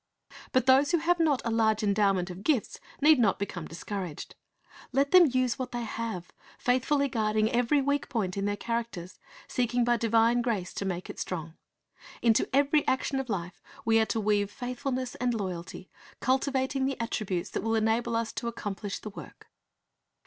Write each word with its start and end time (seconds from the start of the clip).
But 0.51 0.65
those 0.65 0.89
who 0.89 0.97
have 0.97 1.19
not 1.19 1.43
a 1.45 1.51
large 1.51 1.83
endowment 1.83 2.31
of 2.31 2.43
gifts 2.43 2.79
need 3.01 3.19
not 3.19 3.37
become 3.37 3.67
discouraged. 3.67 4.33
Let 4.91 5.11
them 5.11 5.29
use 5.31 5.59
what 5.59 5.71
they 5.73 5.83
have, 5.83 6.31
faithfully 6.57 7.07
guarding 7.07 7.51
every 7.51 7.83
weak 7.83 8.09
point 8.09 8.35
in 8.35 8.45
their 8.45 8.57
characters, 8.57 9.19
seeking 9.47 9.83
by 9.83 9.97
divine 9.97 10.41
grace 10.41 10.73
to 10.73 10.85
make 10.85 11.07
it 11.11 11.19
strong. 11.19 11.53
Into 12.19 12.49
every 12.51 12.81
action 12.87 13.19
of 13.19 13.29
life 13.29 13.61
we 13.85 13.99
arc 13.99 14.09
to 14.09 14.19
weave 14.19 14.49
faithfulness 14.49 15.13
and 15.13 15.35
lo}'alty, 15.35 15.87
cultivating 16.19 16.85
the 16.85 16.99
attributes 16.99 17.51
that 17.51 17.61
will 17.61 17.75
enable 17.75 18.15
us 18.15 18.33
to 18.33 18.47
accomplish 18.47 18.97
the 18.97 19.11
work. 19.11 19.51